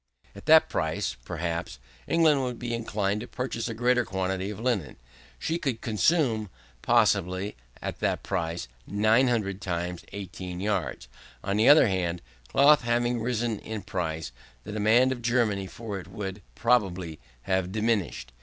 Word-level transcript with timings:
At 0.35 0.47
that 0.47 0.67
price, 0.67 1.15
perhaps, 1.25 1.77
England 2.07 2.41
would 2.41 2.57
be 2.57 2.73
inclined 2.73 3.21
to 3.21 3.27
purchase 3.27 3.69
a 3.69 3.75
greater 3.75 4.03
quantity 4.03 4.49
of 4.49 4.59
linen. 4.59 4.95
She 5.37 5.59
could 5.59 5.79
consume, 5.81 6.49
possibly, 6.81 7.55
at 7.83 7.99
that 7.99 8.23
price, 8.23 8.67
900 8.87 9.61
times 9.61 10.03
18 10.11 10.59
yards. 10.59 11.07
On 11.43 11.55
the 11.55 11.69
other 11.69 11.85
hand, 11.87 12.23
cloth 12.47 12.81
having 12.81 13.21
risen 13.21 13.59
in 13.59 13.83
price, 13.83 14.31
the 14.63 14.71
demand 14.71 15.11
of 15.11 15.21
Germany 15.21 15.67
for 15.67 15.99
it 15.99 16.07
would, 16.07 16.41
probably, 16.55 17.19
have 17.43 17.71
diminished. 17.71 18.31